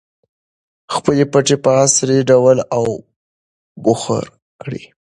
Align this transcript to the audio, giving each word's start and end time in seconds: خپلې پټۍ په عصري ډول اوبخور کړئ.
خپلې 0.95 1.23
پټۍ 1.31 1.55
په 1.63 1.69
عصري 1.81 2.19
ډول 2.29 2.57
اوبخور 2.77 4.25
کړئ. 4.61 4.83